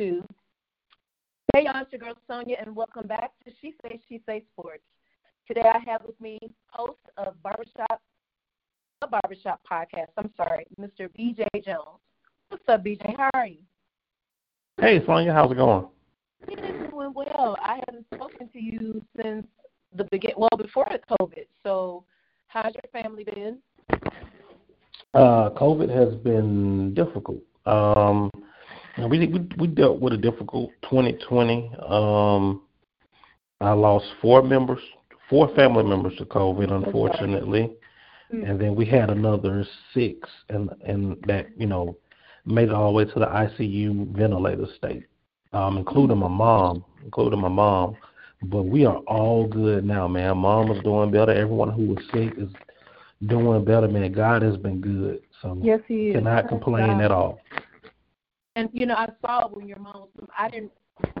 [0.00, 0.24] Two.
[1.52, 4.82] Hey, y'all, it's your girl Sonia, and welcome back to She Say She Say Sports.
[5.46, 8.00] Today I have with me host of Barbershop,
[9.02, 10.08] a Barbershop podcast.
[10.16, 11.10] I'm sorry, Mr.
[11.10, 12.00] BJ Jones.
[12.48, 13.14] What's up, BJ?
[13.14, 13.58] How are you?
[14.80, 15.86] Hey, Sonia, how's it going?
[16.48, 17.58] It's doing well.
[17.60, 19.46] I haven't spoken to you since
[19.94, 20.32] the begin.
[20.38, 21.44] Well, before the COVID.
[21.62, 22.04] So,
[22.46, 23.58] how's your family been?
[25.12, 27.42] Uh, COVID has been difficult.
[27.66, 28.30] Um,
[28.98, 31.70] we, we we dealt with a difficult 2020.
[31.88, 32.62] Um,
[33.60, 34.80] I lost four members,
[35.28, 37.72] four family members to COVID, unfortunately,
[38.30, 41.96] and then we had another six, and and that you know
[42.46, 45.06] made it all the way to the ICU ventilator state,
[45.52, 47.96] um, including my mom, including my mom.
[48.42, 50.38] But we are all good now, man.
[50.38, 51.32] Mom is doing better.
[51.32, 52.48] Everyone who was sick is
[53.26, 54.12] doing better, man.
[54.12, 56.14] God has been good, so Yes, he is.
[56.14, 57.40] cannot complain at all.
[58.56, 60.28] And you know, I saw it when your mom was.
[60.36, 60.72] I didn't.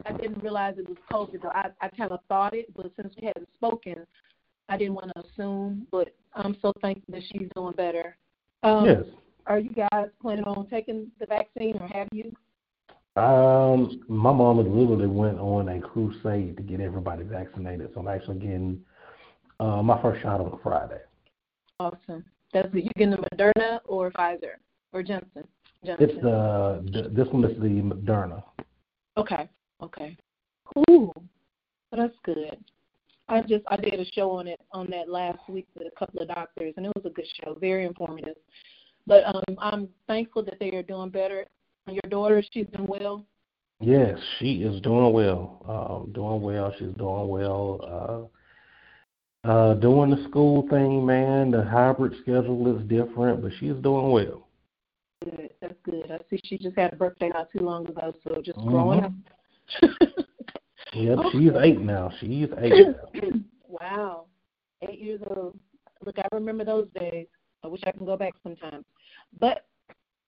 [0.04, 1.42] I didn't realize it was COVID.
[1.42, 4.06] Though I I kind of thought it, but since we hadn't spoken,
[4.68, 5.86] I didn't want to assume.
[5.90, 8.16] But I'm so thankful that she's doing better.
[8.62, 9.04] Um, Yes.
[9.46, 12.32] Are you guys planning on taking the vaccine, or have you?
[13.20, 18.38] Um, my mom literally went on a crusade to get everybody vaccinated, so I'm actually
[18.38, 18.80] getting
[19.58, 21.00] uh, my first shot on Friday.
[21.80, 22.24] Awesome.
[22.52, 22.84] That's it.
[22.84, 24.54] You getting the Moderna or Pfizer
[24.92, 25.44] or Johnson?
[25.84, 26.10] Johnson.
[26.10, 28.42] It's the, this one is the Moderna.
[29.16, 29.48] Okay.
[29.82, 30.16] Okay.
[30.74, 31.12] Cool.
[31.16, 31.22] Well,
[31.92, 32.58] that's good.
[33.28, 36.20] I just I did a show on it on that last week with a couple
[36.20, 38.36] of doctors, and it was a good show, very informative.
[39.06, 41.46] But um, I'm thankful that they are doing better.
[41.88, 43.24] Your daughter, she's doing well.
[43.80, 45.64] Yes, she is doing well.
[45.66, 46.72] Um, doing well.
[46.78, 48.30] She's doing well.
[49.44, 51.50] Uh, uh, doing the school thing, man.
[51.50, 54.46] The hybrid schedule is different, but she's doing well.
[55.24, 55.50] Good.
[55.60, 56.10] That's good.
[56.10, 58.70] I see she just had a birthday not too long ago, so just mm-hmm.
[58.70, 59.12] growing up.
[60.92, 61.28] Yep, Okay.
[61.32, 62.10] she's eight now.
[62.20, 62.72] She's eight
[63.14, 63.20] now.
[63.68, 64.24] wow.
[64.82, 65.58] Eight years old.
[66.04, 67.26] Look, I remember those days.
[67.62, 68.84] I wish I can go back sometime.
[69.38, 69.66] But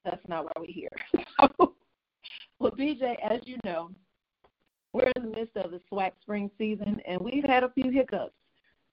[0.05, 0.89] that's not why we're here.
[1.59, 3.91] well, BJ, as you know,
[4.93, 8.35] we're in the midst of the SWAC spring season, and we've had a few hiccups.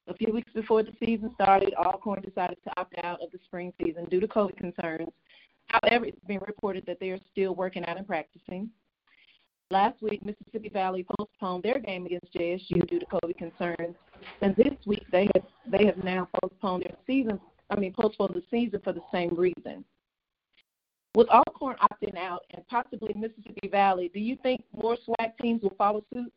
[0.08, 3.72] A few weeks before the season started, Alcorn decided to opt out of the spring
[3.80, 5.10] season due to COVID concerns.
[5.69, 8.69] However, it's been reported that they are still working out and practicing.
[9.72, 13.96] Last week, Mississippi Valley postponed their game against JSU due to COVID concerns,
[14.41, 17.40] and this week they have they have now postponed their season.
[17.69, 19.85] I mean, postponed the season for the same reason.
[21.16, 25.75] With Alcorn opting out and possibly Mississippi Valley, do you think more SWAC teams will
[25.78, 26.31] follow suit?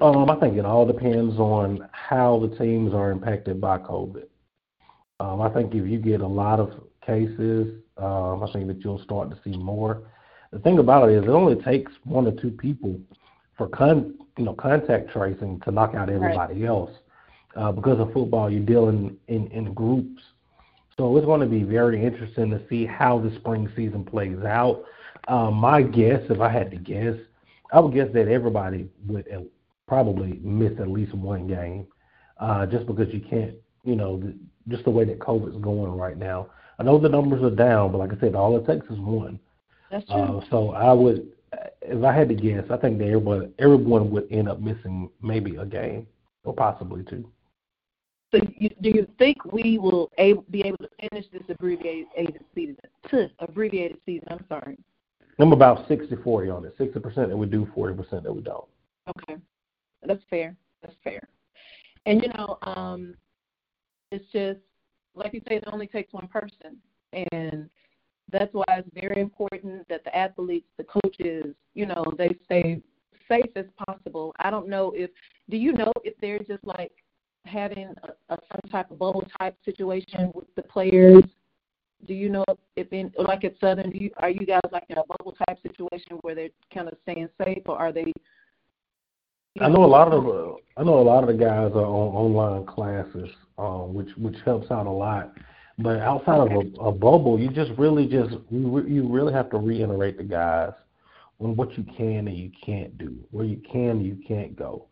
[0.00, 4.26] Um, I think it all depends on how the teams are impacted by COVID.
[5.20, 6.72] Um, I think if you get a lot of
[7.06, 10.02] cases, um, I think that you'll start to see more.
[10.52, 12.98] The thing about it is, it only takes one or two people
[13.56, 16.90] for con, you know, contact tracing to knock out everybody else.
[17.54, 20.22] Uh, because of football, you're dealing in, in groups.
[20.98, 24.84] So it's going to be very interesting to see how the spring season plays out.
[25.28, 27.14] Um, my guess, if I had to guess,
[27.72, 29.26] I would guess that everybody would
[29.88, 31.86] probably miss at least one game,
[32.38, 34.34] uh, just because you can't, you know, the,
[34.68, 36.48] just the way that COVID's going right now.
[36.78, 39.38] I know the numbers are down, but like I said, all it takes is one.
[39.90, 40.16] That's true.
[40.16, 41.28] Uh, so I would,
[41.82, 45.56] if I had to guess, I think that everyone, everyone would end up missing maybe
[45.56, 46.06] a game
[46.44, 47.28] or possibly two.
[48.32, 52.76] so, you, do you think we will able, be able to finish this abbreviated season?
[53.38, 54.28] Abbreviated season.
[54.30, 54.76] I'm sorry.
[55.38, 56.78] I'm about 60-40 on it.
[56.78, 58.64] 60% that we do, 40% that we don't.
[59.08, 59.36] Okay,
[60.06, 60.56] that's fair.
[60.82, 61.20] That's fair.
[62.06, 63.14] And you know, um,
[64.10, 64.60] it's just
[65.16, 66.76] like you say, it only takes one person,
[67.32, 67.68] and
[68.30, 72.82] that's why it's very important that the athletes, the coaches, you know, they stay
[73.28, 74.34] safe as possible.
[74.38, 75.10] I don't know if
[75.48, 76.92] do you know if they're just like
[77.44, 81.22] having a, a some type of bubble type situation with the players.
[82.06, 82.44] Do you know
[82.76, 85.58] if in like at Southern, do you, are you guys like in a bubble type
[85.62, 88.12] situation where they're kind of staying safe, or are they?
[89.60, 92.14] I know a lot of the, I know a lot of the guys are on
[92.14, 95.32] online classes, um, which which helps out a lot.
[95.78, 99.58] But outside of a, a bubble, you just really just you, you really have to
[99.58, 100.72] reiterate the guys
[101.40, 104.86] on what you can and you can't do, where you can and you can't go.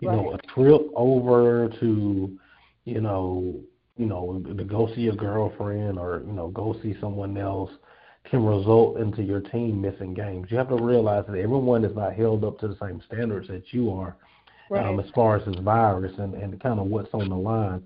[0.00, 0.16] You Right.
[0.16, 2.38] know, a trip over to,
[2.84, 3.60] you know,
[3.96, 7.70] you know, to go see a girlfriend or you know go see someone else
[8.24, 10.46] can result into your team missing games.
[10.50, 13.72] You have to realize that everyone is not held up to the same standards that
[13.72, 14.16] you are
[14.68, 14.86] Right.
[14.86, 17.82] um, as far as this virus and, and kind of what's on the line.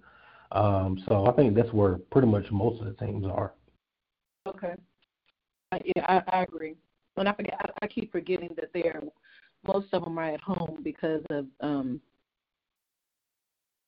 [0.52, 3.52] Um, so I think that's where pretty much most of the teams are.
[4.46, 4.74] Okay.
[5.72, 6.76] Uh, yeah, I, I agree.
[7.14, 9.02] When I forget, I, I keep forgetting that they're
[9.66, 12.00] most of them are at home because of um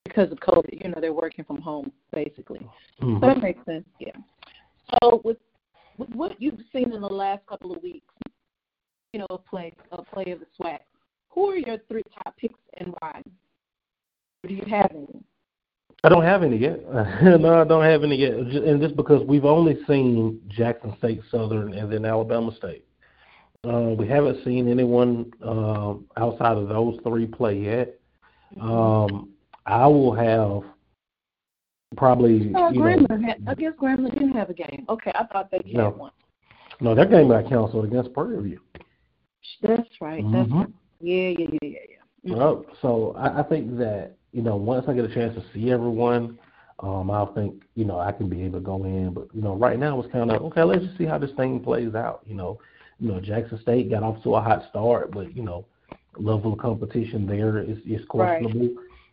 [0.05, 0.83] because of COVID.
[0.83, 2.67] You know, they're working from home basically.
[3.01, 3.21] Mhm.
[3.21, 3.85] So that makes sense.
[4.01, 4.17] Yeah.
[5.01, 5.37] So with
[5.99, 8.15] with what you've seen in the last couple of weeks,
[9.12, 10.79] you know, of play a play of the SWAC,
[11.31, 13.23] who are your three top picks and why?
[14.45, 15.23] Or do you have any?
[16.05, 16.81] I don't have any yet.
[17.23, 18.35] no, I don't have any yet.
[18.35, 22.85] And just because we've only seen Jackson State, Southern, and then Alabama State.
[23.65, 27.99] Uh, we haven't seen anyone um, outside of those three play yet.
[28.61, 29.31] Um,
[29.67, 30.62] I will have
[31.96, 34.85] probably, Oh, you know, had, I guess Grambling didn't have a game.
[34.88, 35.90] Okay, I thought they had No.
[35.90, 36.12] one.
[36.81, 38.61] no, their game got canceled against Prairie View.
[39.62, 40.25] That's right.
[40.31, 40.61] That's Mhm.
[40.61, 40.69] right.
[41.00, 42.32] Yeah, yeah, yeah, yeah, yeah.
[42.32, 42.37] Mhm.
[42.37, 45.70] Well, so I, I think that you know once I get a chance to see
[45.73, 46.38] everyone,
[46.81, 49.12] um, I'll think you know I can be able to go in.
[49.12, 50.62] But you know right now it's kind of okay.
[50.62, 52.23] Let's just see how this thing plays out.
[52.26, 52.61] You know,
[53.00, 55.64] you know Jackson State got off to a hot start, but you know
[56.17, 58.43] level of competition there is is Right.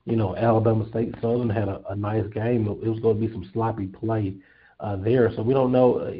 [0.05, 2.67] You know Alabama State Southern had a, a nice game.
[2.67, 4.35] It was going to be some sloppy play
[4.79, 5.97] uh, there, so we don't know.
[5.99, 6.11] Uh,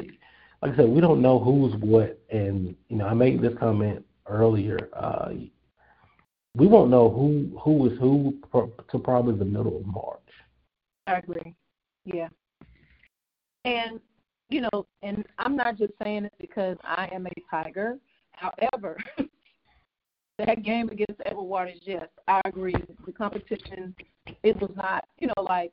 [0.62, 4.04] like I said, we don't know who's what, and you know I made this comment
[4.28, 4.90] earlier.
[4.96, 5.30] Uh,
[6.56, 8.38] we won't know who who is who
[8.92, 10.20] to probably the middle of March.
[11.08, 11.54] I agree.
[12.06, 12.30] Yeah.
[13.66, 14.00] And
[14.50, 17.98] you know, and I'm not just saying it because I am a Tiger.
[18.32, 18.98] However,
[20.38, 22.76] that game against Edward Waters, yes, I agree.
[23.06, 23.96] The competition,
[24.44, 25.72] it was not, you know, like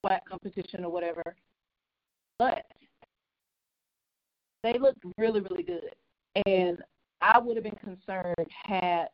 [0.00, 1.22] flat competition or whatever.
[2.38, 2.64] But
[4.62, 5.94] they looked really, really good.
[6.46, 6.78] And
[7.20, 9.08] I would have been concerned had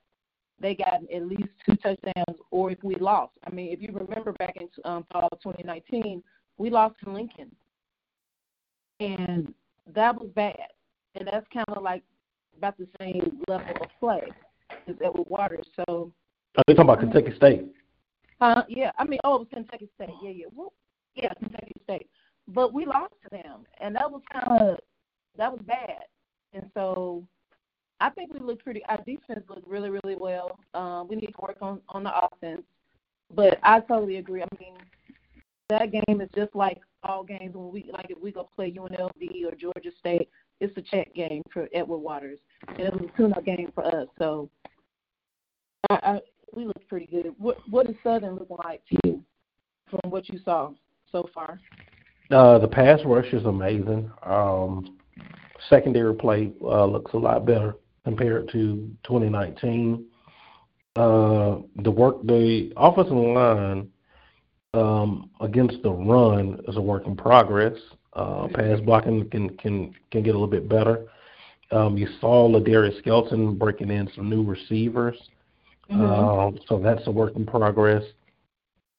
[0.60, 3.32] they got at least two touchdowns or if we lost.
[3.46, 6.22] I mean, if you remember back in um, fall of 2019,
[6.58, 7.50] we lost to Lincoln.
[9.00, 9.52] And
[9.94, 10.56] that was bad.
[11.14, 12.02] And that's kind of like
[12.56, 14.28] about the same level of play
[14.88, 15.66] as Edward Waters.
[15.76, 16.12] So,
[16.56, 17.66] Are they talking about Kentucky State?
[18.40, 20.14] uh, yeah, I mean, oh, it was Kentucky State.
[20.22, 20.46] Yeah, yeah.
[20.54, 20.72] Well,
[21.14, 22.08] yeah, Kentucky State.
[22.48, 23.64] But we lost to them.
[23.80, 24.78] And that was kind of,
[25.36, 26.04] that was bad.
[26.52, 27.24] And so
[28.00, 28.82] I think we looked pretty.
[28.86, 30.58] Our defense looked really, really well.
[30.74, 32.62] Um, we need to work on on the offense,
[33.34, 34.42] but I totally agree.
[34.42, 34.74] I mean,
[35.68, 39.44] that game is just like all games when we like if we go play UNLV
[39.46, 40.28] or Georgia State.
[40.60, 44.06] It's a check game for Edward Waters, and it was a tune-up game for us.
[44.18, 44.50] So
[45.88, 46.20] I, I
[46.54, 47.34] we looked pretty good.
[47.38, 49.24] What what is Southern looking like to you
[49.88, 50.72] from what you saw
[51.10, 51.60] so far?
[52.30, 54.10] Uh, the pass rush is amazing.
[54.22, 54.98] Um,
[55.68, 60.06] secondary play uh, looks a lot better compared to 2019.
[60.96, 63.88] Uh, the work, the offensive line
[64.74, 67.76] um, against the run is a work in progress.
[68.12, 71.06] Uh, pass blocking can can can get a little bit better.
[71.70, 75.16] Um, you saw Ladarius Skelton breaking in some new receivers,
[75.90, 78.02] um, so that's a work in progress.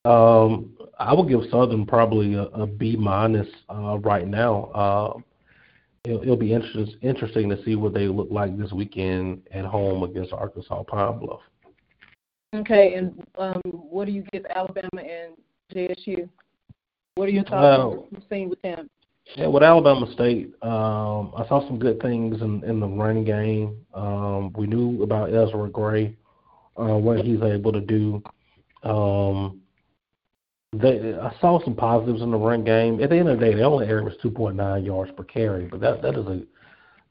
[0.05, 4.63] Um, I would give Southern probably a, a B minus uh, right now.
[4.73, 5.19] Uh,
[6.05, 10.03] it'll, it'll be interest, interesting to see what they look like this weekend at home
[10.03, 11.41] against Arkansas Pine Bluff.
[12.55, 15.35] Okay, and um, what do you give Alabama and
[15.73, 16.27] JSU?
[17.15, 18.89] What are your thoughts what you've seen with them?
[19.35, 23.85] Yeah, with Alabama State, um, I saw some good things in, in the running game.
[23.93, 26.17] Um, we knew about Ezra Gray,
[26.77, 28.21] uh, what he's able to do.
[28.83, 29.61] Um,
[30.73, 33.01] they, I saw some positives in the run game.
[33.01, 36.01] At the end of the day, they only averaged 2.9 yards per carry, but that
[36.01, 36.41] that is a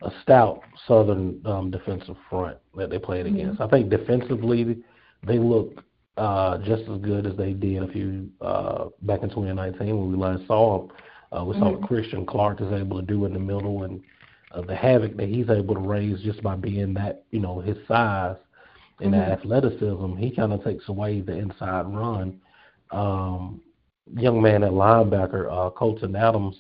[0.03, 3.61] a stout Southern um, defensive front that they played against.
[3.61, 4.83] I think defensively,
[5.27, 5.85] they look
[6.17, 10.17] uh, just as good as they did a few uh, back in 2019 when we
[10.17, 10.97] last saw them.
[11.37, 14.01] Uh, we saw what Christian Clark is able to do in the middle and
[14.53, 17.77] uh, the havoc that he's able to raise just by being that, you know, his
[17.87, 18.37] size
[19.01, 20.17] and that athleticism.
[20.17, 22.41] He kind of takes away the inside run.
[22.91, 23.61] Um,
[24.17, 26.57] young man at linebacker, uh, Colton Adams,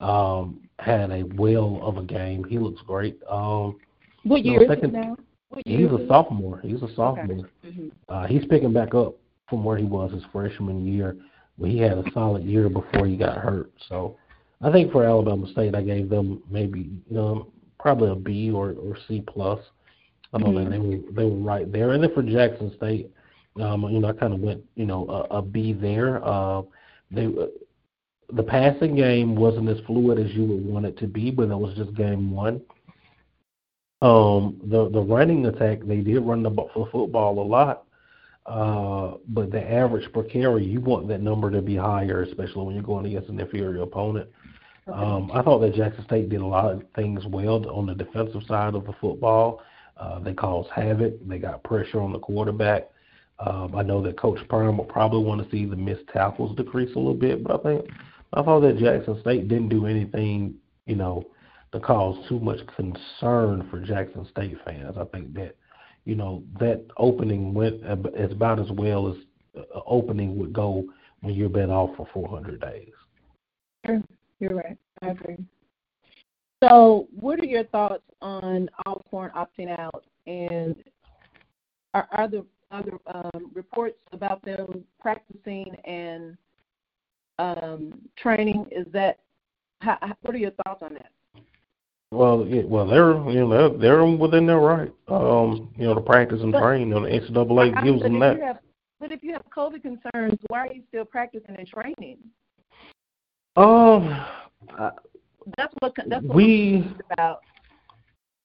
[0.00, 2.44] um, had a whale of a game.
[2.44, 3.18] He looks great.
[3.28, 3.76] Um,
[4.22, 5.16] What No, year is second- he now?
[5.50, 6.60] What year he's a sophomore.
[6.60, 7.48] He's a sophomore.
[7.64, 7.90] Mhm.
[8.08, 9.14] Uh, he's picking back up
[9.48, 11.16] from where he was his freshman year.
[11.58, 13.72] But he had a solid year before he got hurt.
[13.88, 14.16] So
[14.60, 18.70] I think for Alabama State, I gave them maybe you know probably a B or
[18.72, 19.60] or C plus.
[20.32, 20.64] I know mm-hmm.
[20.64, 21.92] that they were they were right there.
[21.92, 23.10] And then for Jackson State,
[23.60, 26.24] um, you know, I kind of went you know a, a B there.
[26.24, 26.62] Uh,
[27.10, 27.28] they
[28.32, 31.56] the passing game wasn't as fluid as you would want it to be, but that
[31.56, 32.60] was just game one.
[34.02, 36.50] Um, the the running attack they did run the
[36.92, 37.85] football a lot,
[38.46, 42.74] uh, but the average per carry you want that number to be higher, especially when
[42.74, 44.28] you're going against an inferior opponent.
[44.88, 44.98] Okay.
[44.98, 48.42] Um, I thought that Jackson State did a lot of things well on the defensive
[48.46, 49.62] side of the football.
[49.96, 51.14] Uh, they caused havoc.
[51.26, 52.88] They got pressure on the quarterback.
[53.38, 56.94] Um, I know that Coach Prime will probably want to see the missed tackles decrease
[56.94, 57.90] a little bit, but I think
[58.32, 60.54] I thought that Jackson State didn't do anything,
[60.86, 61.24] you know,
[61.72, 64.96] to cause too much concern for Jackson State fans.
[64.98, 65.56] I think that,
[66.06, 69.16] you know, that opening went as about as well as
[69.54, 70.84] an opening would go
[71.20, 72.92] when you've been off for 400 days.
[74.38, 74.78] You're right.
[75.02, 75.36] I agree.
[76.62, 80.76] So, what are your thoughts on all Alcorn opting out, and
[81.92, 86.36] are, are there other um, reports about them practicing and
[87.38, 88.66] um, training?
[88.70, 89.18] Is that
[89.80, 91.10] how, what are your thoughts on that?
[92.12, 96.00] Well, yeah, well, they're you know they're, they're within their right, um, you know, to
[96.00, 96.88] practice and but, train.
[96.88, 98.40] You know, the NCAA gives them that.
[98.40, 98.58] Have,
[99.00, 102.18] but if you have COVID concerns, why are you still practicing and training?
[103.56, 104.24] Um,
[105.56, 107.40] that's what that's what we about.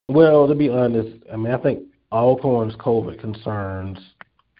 [0.09, 3.97] Well, to be honest, I mean, I think Alcorn's COVID concerns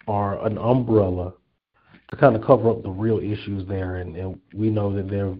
[0.08, 1.34] are an umbrella
[2.10, 5.34] to kind of cover up the real issues there, and, and we know that there,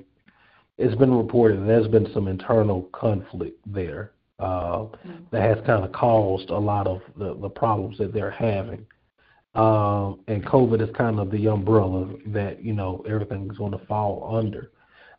[0.78, 5.24] it's been reported that there's been some internal conflict there uh, mm-hmm.
[5.30, 8.86] that has kind of caused a lot of the, the problems that they're having.
[9.54, 14.34] Um, and COVID is kind of the umbrella that you know everything's going to fall
[14.34, 14.70] under.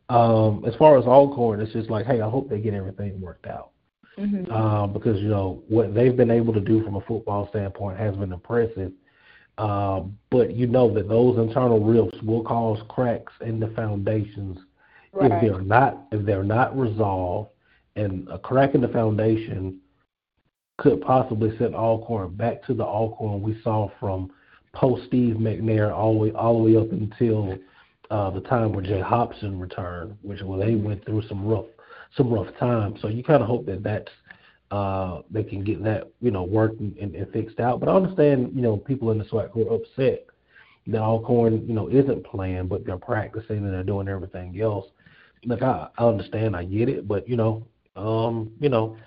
[0.10, 3.45] Um, as far as Alcorn, it's just like, hey, I hope they get everything worked
[3.45, 3.69] out.
[4.17, 4.51] Mm-hmm.
[4.51, 8.15] Uh, because you know what they've been able to do from a football standpoint has
[8.15, 8.91] been impressive,
[9.57, 14.60] uh, but you know that those internal rifts will cause cracks in the foundations
[15.13, 15.32] right.
[15.32, 17.50] if they're not if they're not resolved,
[17.96, 19.79] and a crack in the foundation
[20.77, 24.32] could possibly send Alcorn back to the Alcorn we saw from
[24.74, 27.58] post Steve McNair all the way all the way up until
[28.10, 31.65] uh, the time where Jay Hopson returned, which where they went through some rough
[32.17, 33.00] some rough times.
[33.01, 34.12] So you kind of hope that that's
[34.72, 37.79] uh, they can get that you know worked and, and, fixed out.
[37.79, 40.25] But I understand you know people in the SWAC who are upset
[40.88, 44.88] that Alcorn you know isn't playing, but they're practicing and they're doing everything else.
[45.46, 48.98] Look, I, I understand, I get it, but you know, um, you know,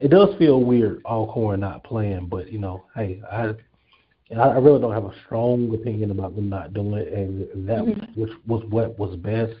[0.00, 2.26] it does feel weird Alcorn not playing.
[2.26, 3.54] But you know, hey, I
[4.38, 8.20] I really don't have a strong opinion about them not doing it, and that mm-hmm.
[8.20, 9.54] which was what was best.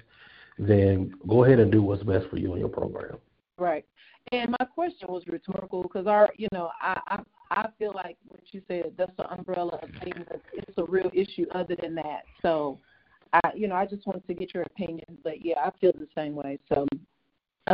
[0.58, 3.18] Then go ahead and do what's best for you and your program.
[3.58, 3.84] Right.
[4.32, 8.40] And my question was rhetorical because our, you know, I, I I feel like what
[8.52, 10.24] you said that's the umbrella of things.
[10.52, 12.22] It's a real issue other than that.
[12.42, 12.78] So,
[13.42, 15.18] I, you know, I just wanted to get your opinion.
[15.22, 16.58] But yeah, I feel the same way.
[16.68, 16.86] So,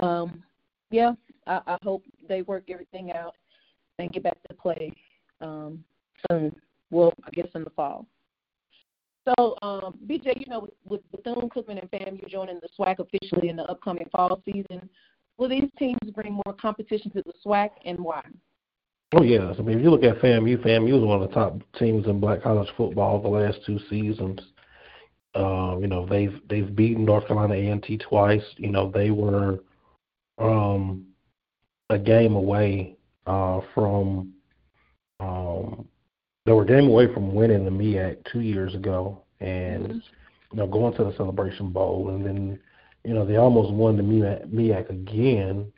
[0.00, 0.42] um,
[0.90, 1.12] yeah,
[1.46, 3.34] I, I hope they work everything out
[3.98, 4.92] and get back to play
[5.40, 5.84] um,
[6.30, 6.54] soon.
[6.90, 8.06] Well, I guess in the fall.
[9.28, 13.50] So, um, BJ, you know, with, with Bethune Cookman and FAMU joining the SWAC officially
[13.50, 14.88] in the upcoming fall season,
[15.40, 18.20] Will these teams bring more competition to the SWAC, and why?
[19.14, 21.62] Oh yes, I mean if you look at FAMU, FAMU is one of the top
[21.78, 24.38] teams in black college football the last two seasons.
[25.34, 28.42] Uh, you know they've they've beaten North Carolina A&T twice.
[28.56, 29.60] You know they were
[30.38, 31.06] um,
[31.88, 32.96] a game away
[33.26, 34.32] uh, from
[35.20, 35.86] um,
[36.46, 39.98] they were a game away from winning the MEAC two years ago, and mm-hmm.
[40.52, 42.58] you know going to the Celebration Bowl, and then
[43.04, 45.72] you know, they almost won the MEAC again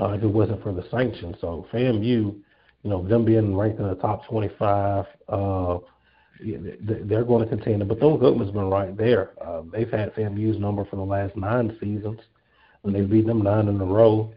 [0.00, 1.36] uh, if it wasn't for the sanctions.
[1.40, 2.42] So FAMU, you
[2.84, 5.78] know, them being ranked in the top 25, uh,
[6.40, 7.80] they're going to contend.
[7.80, 9.32] But Bethune Cookman's been right there.
[9.44, 12.20] Uh, they've had FAMU's number for the last nine seasons,
[12.84, 14.32] and they've beaten them nine in a row.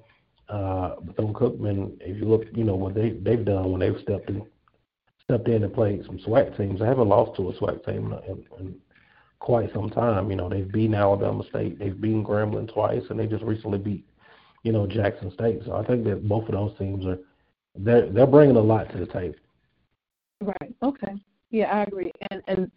[0.49, 4.29] Uh, Bethune Cookman, if you look, you know what they they've done when they've stepped
[4.29, 4.45] in,
[5.23, 6.79] stepped in and played some SWAC teams.
[6.79, 8.75] They haven't lost to a SWAC team in, in,
[9.39, 10.29] quite some time.
[10.29, 14.05] You know, they've beaten Alabama State, they've beaten Grambling twice, and they just recently beat,
[14.63, 15.61] you know, Jackson State.
[15.65, 17.19] So I think that both of those teams are
[17.75, 19.35] they're they're bringing a lot to the table.
[20.41, 20.75] Right.
[20.83, 21.13] Okay.
[21.51, 22.11] Yeah, I agree.
[22.31, 22.71] And and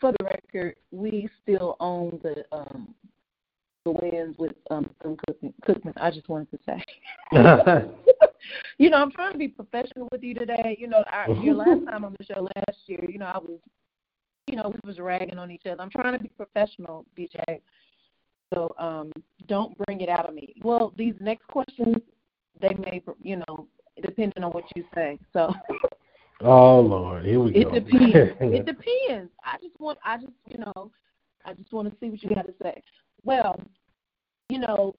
[0.00, 2.94] for the record, we still own the um
[3.84, 5.52] the wins with um Cookman.
[5.66, 5.92] Cookman.
[5.96, 6.82] I just wanted to say.
[8.78, 10.76] you know, I'm trying to be professional with you today.
[10.80, 13.58] You know, our, your last time on the show last year, you know, I was
[14.46, 15.80] you know, we was ragging on each other.
[15.80, 17.60] I'm trying to be professional, BJ.
[18.52, 19.12] So um,
[19.46, 20.54] don't bring it out of me.
[20.64, 21.96] Well, these next questions,
[22.60, 23.68] they may, you know,
[24.02, 25.18] depending on what you say.
[25.32, 25.52] So.
[26.42, 27.74] Oh Lord, here we it go.
[27.74, 28.14] It depends.
[28.40, 29.30] it depends.
[29.44, 29.98] I just want.
[30.04, 30.90] I just, you know,
[31.44, 32.82] I just want to see what you got to say.
[33.24, 33.60] Well,
[34.48, 34.94] you know,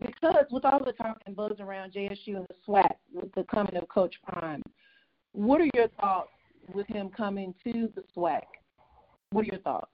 [0.00, 3.76] because with all the talk and buzz around JSU and the SWAC with the coming
[3.76, 4.62] of Coach Prime,
[5.32, 6.30] what are your thoughts
[6.72, 8.42] with him coming to the SWAC?
[9.30, 9.90] What are your thoughts?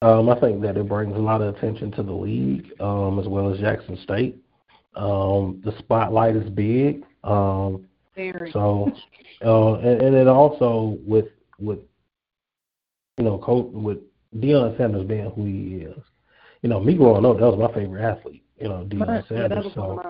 [0.00, 3.28] Um, I think that it brings a lot of attention to the league, um, as
[3.28, 4.36] well as Jackson State.
[4.96, 7.04] Um, the spotlight is big.
[7.22, 8.52] Um, Very.
[8.52, 8.92] So,
[9.44, 11.26] uh, and, and then also with
[11.58, 11.78] with
[13.18, 13.98] you know, coach with
[14.36, 16.02] Deion Sanders being who he is.
[16.62, 18.44] You know, me growing up, that was my favorite athlete.
[18.58, 19.72] You know, Deion yeah, Sanders.
[19.74, 20.02] So,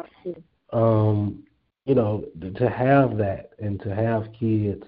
[0.73, 1.43] um,
[1.87, 4.85] you know, to have that and to have kids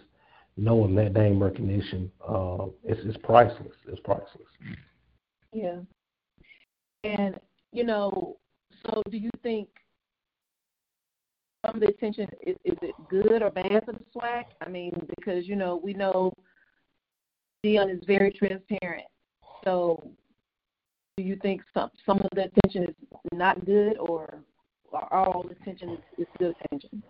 [0.57, 3.75] knowing that name recognition, uh, it's, it's priceless.
[3.89, 4.49] It's priceless.
[5.53, 5.79] Yeah.
[7.03, 7.39] And,
[7.73, 8.37] you know,
[8.87, 9.69] so do you think
[11.65, 14.45] some of the attention is, is it good or bad for the SWAC?
[14.61, 16.33] I mean, because, you know, we know
[17.65, 19.07] Deion is very transparent.
[19.65, 20.11] So
[21.17, 22.95] do you think some some of the attention is
[23.33, 24.41] not good or
[25.11, 27.03] all the attention is, is good attention?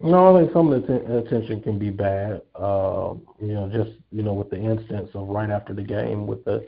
[0.00, 2.42] No, I think some of the attention can be bad.
[2.54, 6.44] Uh, you know, just you know, with the instance of right after the game with
[6.44, 6.64] the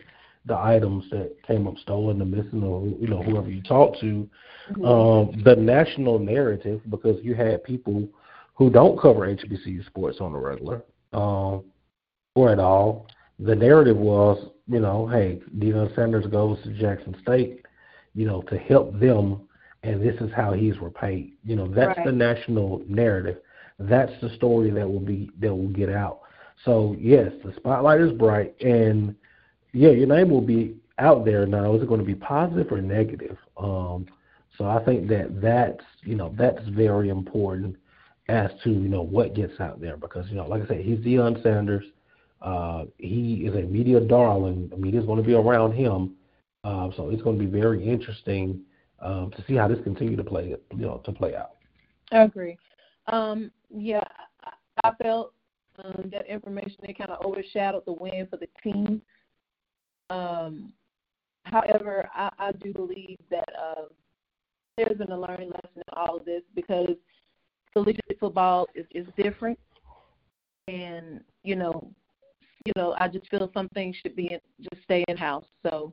[0.47, 4.28] the items that came up stolen, the missing, or you know, whoever you talk to,
[4.71, 4.85] mm-hmm.
[4.85, 8.09] um, the national narrative because you had people
[8.54, 11.64] who don't cover HBCU sports on the regular, um,
[12.35, 13.07] or at all.
[13.40, 17.64] The narrative was, you know, hey, Deion Sanders goes to Jackson State,
[18.14, 19.49] you know, to help them
[19.83, 21.35] and this is how he's repaid.
[21.45, 22.07] You know, that's right.
[22.07, 23.38] the national narrative.
[23.78, 26.21] That's the story that will be that will get out.
[26.64, 29.14] So yes, the spotlight is bright, and
[29.72, 31.75] yeah, your name will be out there now.
[31.75, 33.37] Is it going to be positive or negative?
[33.56, 34.06] Um,
[34.56, 37.76] so I think that that's you know that's very important
[38.28, 40.98] as to you know what gets out there because you know like I said, he's
[40.98, 41.84] Deion Sanders.
[42.42, 44.68] Uh, he is a media darling.
[44.68, 46.14] The media is going to be around him,
[46.64, 48.61] uh, so it's going to be very interesting
[49.00, 51.52] um, to see how this continue to play you know to play out.
[52.11, 52.57] I agree.
[53.07, 54.04] Um, yeah,
[54.85, 55.35] I felt
[55.85, 59.02] um, that information they kind of overshadowed the win for the team.
[60.11, 60.73] Um,
[61.44, 63.85] however, I, I do believe that uh,
[64.77, 66.97] there's been a learning lesson in all of this because
[67.73, 69.59] collegiate football is, is different,
[70.68, 71.90] and you know,
[72.64, 75.47] you know, I just feel some things should be in, just stay in house.
[75.62, 75.92] So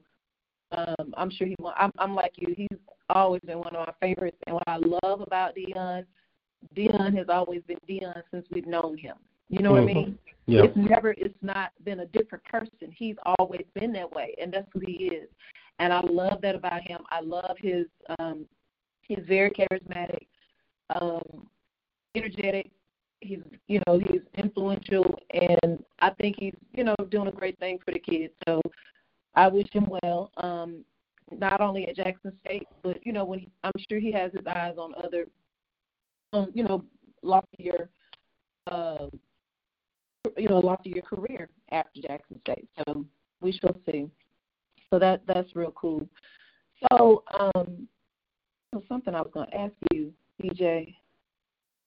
[0.72, 1.56] um, I'm sure he.
[1.78, 2.54] I'm, I'm like you.
[2.56, 4.38] He's always been one of my favorites.
[4.48, 6.06] And what I love about Deion,
[6.76, 9.16] Deion has always been Deion since we've known him.
[9.50, 9.86] You know mm-hmm.
[9.86, 10.20] what I mean?
[10.48, 10.64] Yeah.
[10.64, 11.12] It's never.
[11.12, 12.94] It's not been a different person.
[12.96, 15.28] He's always been that way, and that's who he is.
[15.80, 17.02] And I love that about him.
[17.10, 17.86] I love his.
[18.20, 18.46] um
[19.08, 20.26] He's very charismatic,
[21.00, 21.48] um,
[22.16, 22.72] energetic.
[23.22, 27.80] He's, you know, he's influential, and I think he's, you know, doing a great thing
[27.86, 28.34] for the kids.
[28.48, 28.62] So
[29.36, 30.32] I wish him well.
[30.38, 30.84] Um,
[31.32, 34.46] not only at Jackson State, but you know, when he, I'm sure he has his
[34.48, 35.28] eyes on other,
[36.34, 36.84] um, you know,
[37.24, 37.90] loftier,
[38.68, 39.08] uh,
[40.38, 42.68] you know, a lot of your career after Jackson State.
[42.86, 43.06] So
[43.42, 44.10] we shall see.
[44.90, 46.08] So that that's real cool.
[46.92, 47.88] So um,
[48.74, 50.96] so something I was going to ask you, BJ.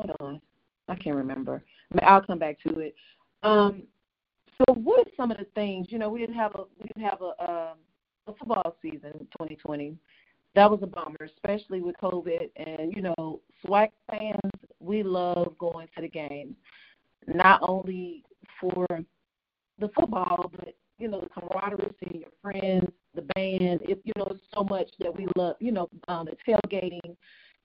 [0.00, 0.40] Hold on,
[0.88, 1.62] I can't remember.
[2.02, 2.94] I'll come back to it.
[3.42, 3.82] Um,
[4.58, 5.88] so what are some of the things?
[5.90, 7.78] You know, we didn't have a we didn't have a um,
[8.26, 9.96] a football season in 2020.
[10.54, 12.50] That was a bummer, especially with COVID.
[12.56, 16.54] And you know, SWAC fans, we love going to the games,
[17.26, 18.24] not only
[18.60, 18.86] for
[19.78, 23.80] the football, but you know, the camaraderie, seeing your friends, the band.
[23.82, 25.56] It, you know, it's so much that we love.
[25.60, 27.16] You know, um, the tailgating,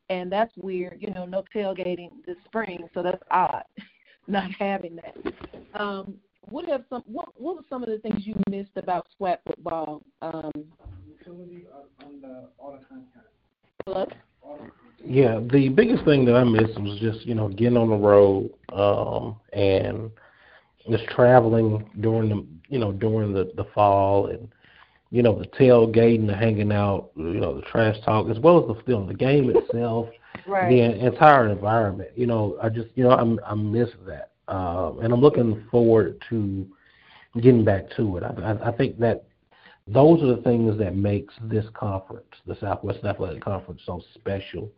[0.09, 0.97] and that's weird.
[0.99, 3.63] You know, no tailgating this spring, so that's odd,
[4.27, 5.33] not having that.
[5.79, 6.15] Um,
[6.49, 10.03] what have some what what were some of the things you missed about SWAC football?
[10.21, 10.51] Um,
[15.05, 18.51] yeah, the biggest thing that I missed was just you know getting on the road
[18.73, 20.11] um, and
[20.89, 24.47] just traveling during the you know during the the fall and
[25.11, 28.67] you know the tailgating, the hanging out, you know the trash talk, as well as
[28.67, 30.09] the you know, the game itself,
[30.47, 30.69] right.
[30.69, 32.09] the entire environment.
[32.15, 34.31] You know, I just you know I'm I miss that.
[34.47, 36.67] Um, and I'm looking forward to
[37.39, 38.23] getting back to it.
[38.23, 39.23] I, I, I think that
[39.87, 44.71] those are the things that makes this conference, the Southwest Athletic Conference, so special.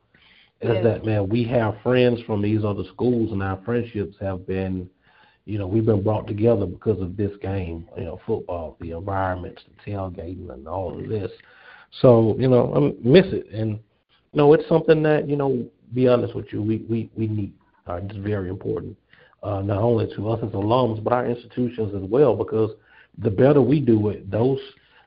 [0.61, 0.83] Is yes.
[0.83, 1.29] that man?
[1.29, 4.89] We have friends from these other schools, and our friendships have been,
[5.45, 7.87] you know, we've been brought together because of this game.
[7.97, 11.31] You know, football, the environments, the tailgating, and all of this.
[12.01, 16.07] So, you know, I miss it, and you know, it's something that you know be
[16.07, 17.53] honest with you, we we we need.
[17.87, 18.97] Uh, it's very important,
[19.43, 22.71] uh, not only to us as alums, but our institutions as well, because
[23.19, 24.59] the better we do it, those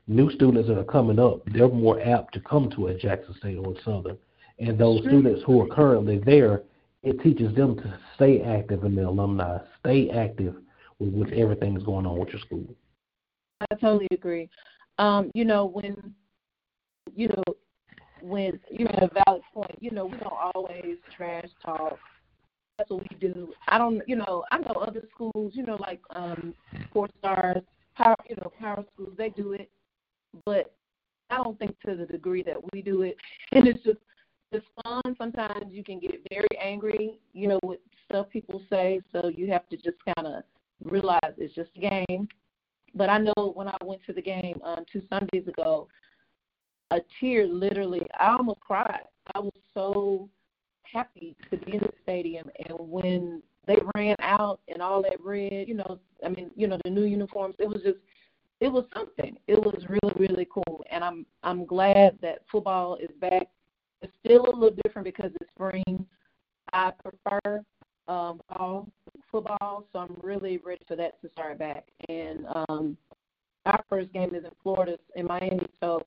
[0.07, 3.57] new students that are coming up, they're more apt to come to a Jackson State
[3.57, 4.17] or Southern.
[4.59, 6.63] And those students who are currently there,
[7.03, 10.55] it teaches them to stay active in the alumni, stay active
[10.99, 12.65] with, with everything that's going on with your school.
[13.61, 14.49] I totally agree.
[14.97, 16.13] Um, you know, when
[17.15, 17.43] you know,
[18.21, 21.97] when you're at a valid point, you know, we don't always trash talk.
[22.77, 23.53] That's what we do.
[23.67, 26.53] I don't you know, I know other schools, you know, like um
[26.93, 27.63] four stars,
[27.95, 29.69] power you know, power schools, they do it.
[30.45, 30.73] But
[31.29, 33.15] I don't think to the degree that we do it.
[33.51, 33.99] And it's just
[34.51, 35.15] it's fun.
[35.17, 39.67] Sometimes you can get very angry, you know, with stuff people say, so you have
[39.69, 40.43] to just kinda
[40.83, 42.27] realize it's just a game.
[42.95, 45.87] But I know when I went to the game um, two Sundays ago,
[46.91, 49.03] a tear literally, I almost cried.
[49.35, 50.27] I was so
[50.83, 55.67] happy to be in the stadium, and when they ran out and all that red,
[55.67, 57.99] you know, I mean, you know, the new uniforms, it was just,
[58.59, 59.37] it was something.
[59.47, 63.47] It was really, really cool, and I'm, I'm glad that football is back.
[64.01, 66.05] It's still a little different because it's spring.
[66.73, 67.61] I prefer
[68.07, 68.87] um, fall
[69.31, 71.85] football, so I'm really ready for that to start back.
[72.07, 72.97] And um,
[73.65, 76.01] our first game is in Florida, in Miami, so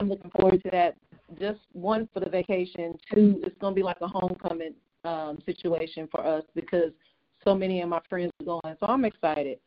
[0.00, 0.96] I'm looking forward to that.
[1.40, 6.08] Just one for the vacation, two, it's going to be like a homecoming um, situation
[6.10, 6.92] for us because
[7.44, 8.76] so many of my friends are going.
[8.78, 9.58] So I'm excited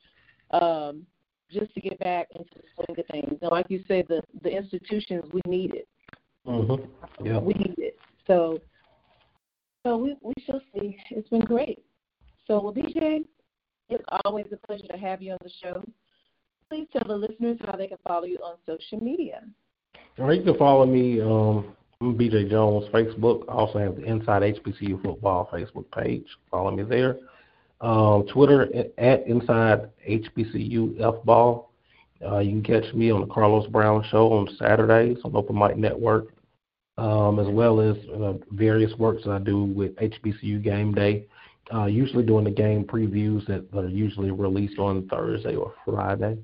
[0.52, 1.06] um,
[1.52, 3.40] just to get back into the swing of things.
[3.42, 5.88] And like you said, the the institutions we need it.
[6.48, 7.26] Mm-hmm.
[7.26, 7.40] Yeah.
[7.40, 7.98] We need it.
[8.28, 8.60] So
[9.84, 10.98] so we we shall see.
[11.12, 11.84] It's been great.
[12.48, 13.26] So well, BJ,
[13.90, 15.84] it's always a pleasure to have you on the show.
[16.70, 19.42] Please tell the listeners how they can follow you on social media.
[20.18, 21.22] All right, you can follow me.
[21.22, 23.44] Um, I'm BJ Jones Facebook.
[23.48, 26.26] I also have the Inside HBCU Football Facebook page.
[26.52, 27.18] Follow me there.
[27.82, 31.72] Um, Twitter at Inside HBCU F Ball.
[32.26, 35.78] Uh, you can catch me on the Carlos Brown Show on Saturdays on Open Mic
[35.78, 36.28] Network,
[36.98, 41.28] um, as well as uh, various works that I do with HBCU Game Day.
[41.74, 46.38] Uh, usually doing the game previews that, that are usually released on Thursday or Friday.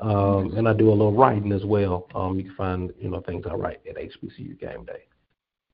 [0.00, 2.08] Um, and I do a little writing as well.
[2.14, 5.04] Um, you can find you know things I write at HBCU Game Day.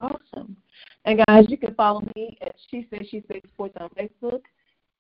[0.01, 0.57] Awesome.
[1.05, 4.41] And guys, you can follow me at She Says She Says Sports on Facebook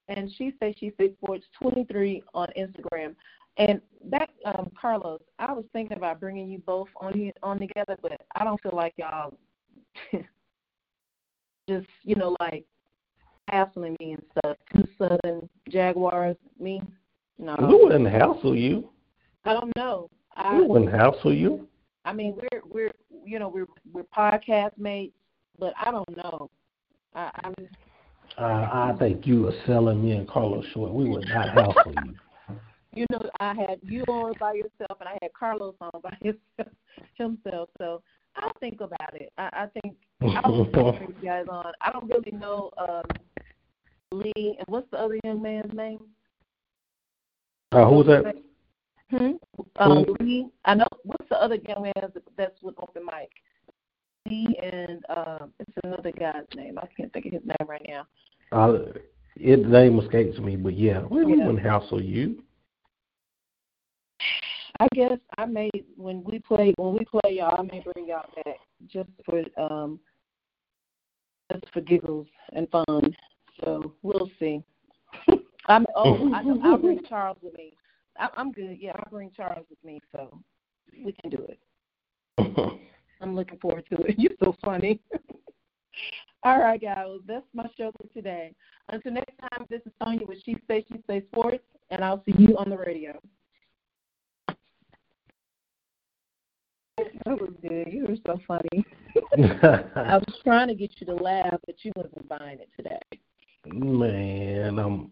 [0.09, 3.14] and She Says She Says Sports 23 on Instagram.
[3.61, 7.94] And that, um, Carlos, I was thinking about bringing you both on here, on together,
[8.01, 9.37] but I don't feel like y'all
[11.68, 12.64] just you know like
[13.49, 14.57] hassling me and stuff.
[14.73, 16.81] Two Southern Jaguars, me.
[17.38, 18.88] No, Who wouldn't hassle you?
[19.44, 20.09] I don't know.
[20.37, 21.68] I Who wouldn't hassle you?
[22.07, 22.92] I mean, we're we're
[23.27, 25.14] you know we're we're podcast mates,
[25.59, 26.51] but I don't know.
[27.14, 27.55] I, I'm
[28.38, 28.42] Uh,
[28.73, 30.94] I think you are selling me and Carlos short.
[30.94, 32.14] We would not hassle you.
[32.92, 36.74] You know I had you on by yourself and I had Carlos on by himself
[37.14, 37.68] himself.
[37.79, 38.03] So
[38.37, 39.33] I'll think about it.
[39.38, 39.96] I, I think
[40.44, 41.72] I'll bring you guys on.
[41.81, 43.03] I don't really know um
[44.12, 46.00] Lee and what's the other young man's name?
[47.72, 48.35] Uh, who was that?
[49.11, 49.33] Hmm?
[49.76, 50.48] Um, Lee.
[50.64, 50.87] I know.
[51.05, 53.31] What's the other young man that's- that's with open mic?
[54.29, 56.79] Lee and um, it's another guy's name.
[56.79, 58.07] I can't think of his name right now.
[58.53, 58.92] Uh,
[59.37, 62.42] it name escapes me, but yeah, we, wouldn't hassle you.
[64.81, 68.25] I guess I may when we play when we play y'all, I may bring y'all
[68.45, 68.57] back
[68.88, 70.01] just for um
[71.53, 73.14] just for giggles and fun.
[73.62, 74.62] So we'll see.
[75.66, 77.75] I'm oh I, I'll bring Charles with me.
[78.19, 78.79] I, I'm good.
[78.81, 80.40] Yeah, I'll bring Charles with me, so
[81.05, 82.81] we can do it.
[83.21, 84.14] I'm looking forward to it.
[84.19, 84.99] You're so funny.
[86.43, 87.19] All right, guys.
[87.27, 88.55] That's my show for today.
[88.88, 92.33] Until next time, this is Sonya with She Say She Say Sports, and I'll see
[92.38, 93.21] you on the radio.
[97.24, 97.92] That was good.
[97.92, 98.84] You were so funny.
[99.96, 102.98] I was trying to get you to laugh, but you wasn't be buying it today.
[103.66, 105.10] Man, I'm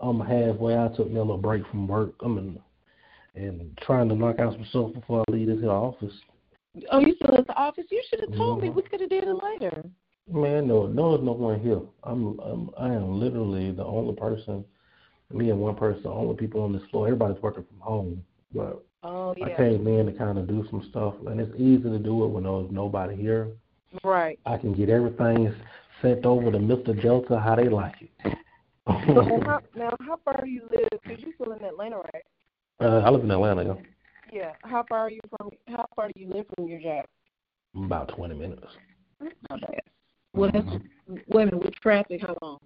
[0.00, 0.76] I'm halfway.
[0.76, 2.14] I took me a little break from work.
[2.22, 2.58] I'm in
[3.34, 6.12] and trying to knock out some stuff before I leave this here office.
[6.90, 7.84] Oh, you still at the office?
[7.90, 8.68] You should have told me.
[8.68, 8.74] Mhm.
[8.74, 9.84] We could have did it later.
[10.28, 11.80] Man, no, no, there's no one here.
[12.02, 14.64] I'm, I'm, I am literally the only person.
[15.30, 17.06] Me and one person, the only people on this floor.
[17.06, 21.14] Everybody's working from home, but Oh I came in to kind of do some stuff,
[21.26, 23.48] and it's easy to do it when there's nobody here.
[24.02, 24.38] Right.
[24.46, 25.54] I can get everything
[26.00, 27.00] sent over to Mr.
[27.00, 28.36] Delta how they like it.
[28.86, 30.88] So, how, now, how far you live?
[31.02, 32.24] Because you're still in Atlanta, right?
[32.80, 33.64] uh, I live in Atlanta.
[33.64, 33.74] yeah.
[34.32, 34.52] Yeah.
[34.62, 35.50] How far are you from?
[35.68, 37.04] How far do you live from your job?
[37.76, 38.66] About 20 minutes.
[39.20, 39.80] Not bad.
[40.34, 40.66] Well, that's,
[41.28, 42.58] wait a minute, with traffic, how long?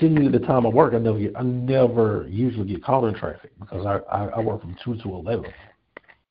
[0.00, 3.52] Generally, the time I work, I never get, I never usually get caught in traffic
[3.70, 5.52] because I I, I work from two to eleven,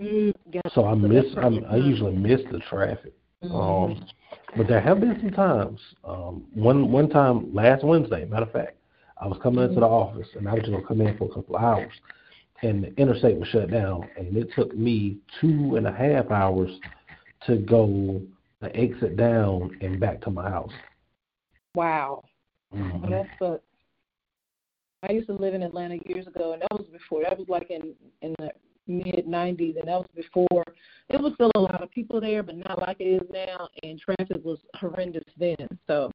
[0.02, 0.34] Mm,
[0.74, 3.14] so I miss I, perfect I usually miss the traffic.
[3.44, 3.52] Mhm.
[3.54, 4.06] Um,
[4.56, 5.80] but there have been some times.
[6.06, 8.78] Um, one one time last Wednesday, matter of fact,
[9.18, 11.34] I was coming into the office and I was just gonna come in for a
[11.34, 11.92] couple of hours,
[12.62, 16.72] and the interstate was shut down, and it took me two and a half hours
[17.46, 18.22] to go
[18.62, 20.74] the exit down and back to my house.
[21.76, 22.24] Wow.
[22.74, 23.02] Mhm.
[23.02, 23.64] Well, that sucks.
[25.08, 27.24] I used to live in Atlanta years ago, and that was before.
[27.24, 28.52] That was like in in the
[28.88, 30.64] mid '90s, and that was before.
[31.10, 33.70] It was still a lot of people there, but not like it is now.
[33.84, 35.68] And traffic was horrendous then.
[35.88, 36.12] So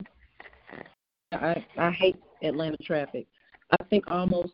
[1.33, 3.27] I I hate Atlanta traffic.
[3.70, 4.53] I think almost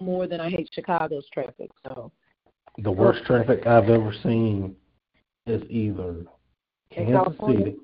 [0.00, 1.70] more than I hate Chicago's traffic.
[1.84, 2.12] So
[2.78, 4.76] The worst traffic I've ever seen
[5.46, 6.24] is either
[6.90, 7.76] Kansas City,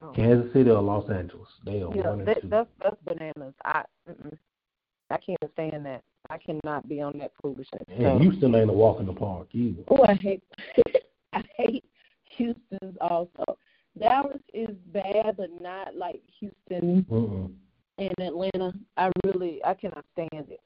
[0.00, 0.12] Oh.
[0.12, 1.48] Kansas City, or Los Angeles.
[1.64, 2.48] They are yeah, one and that, two.
[2.48, 3.52] that's that's bananas.
[3.64, 4.38] I mm-mm.
[5.10, 6.02] I can't stand that.
[6.30, 7.82] I cannot be on that foolishness.
[7.88, 9.82] And So- Houston ain't a walk in the park either.
[9.88, 10.42] Oh, I hate
[11.32, 11.84] I hate
[12.36, 13.44] Houston's also.
[13.98, 17.52] Dallas is bad, but not like Houston Mm-mm.
[17.98, 18.72] and Atlanta.
[18.96, 20.60] I really I cannot stand it.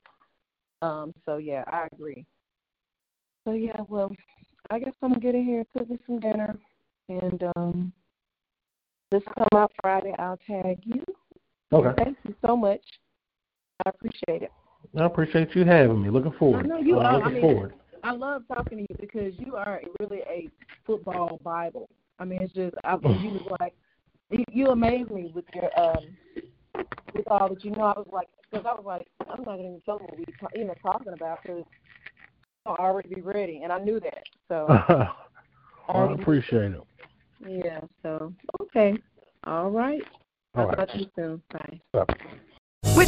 [0.83, 1.13] Um.
[1.25, 2.27] So yeah, I agree.
[3.45, 4.13] So yeah, well,
[4.71, 6.59] I guess I'm getting here, cook me some dinner,
[7.09, 7.93] and um,
[9.11, 10.15] this come out Friday.
[10.19, 11.03] I'll tag you.
[11.73, 12.03] Okay.
[12.05, 12.81] Thank you so much.
[13.85, 14.53] I appreciate it.
[14.99, 16.11] I appreciate you having me.
[16.11, 16.67] Looking forward.
[16.67, 17.15] I know you uh, are.
[17.15, 17.75] Looking I mean, forward.
[18.05, 20.49] I love talking to you because you are really a
[20.87, 21.89] football bible.
[22.19, 23.75] I mean, it's just I, you was like
[24.31, 26.17] you, you amaze me with your um
[27.15, 27.83] with all that you know.
[27.83, 30.75] I was like, because I was like, I'm not even telling what we ta- even
[30.83, 31.65] talking about because
[32.67, 34.25] I'll already be ready, and I knew that.
[34.49, 34.67] So
[35.89, 36.81] I appreciate it.
[37.47, 37.81] yeah.
[38.03, 38.33] So
[38.63, 38.95] okay,
[39.45, 40.03] all right.
[40.55, 40.77] All I'll right.
[40.79, 41.43] talk to you soon.
[41.53, 41.81] Bye.
[41.93, 42.15] Bye.